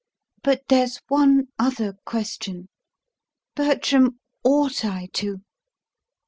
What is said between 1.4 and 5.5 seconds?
other question. Bertram, ought I to?"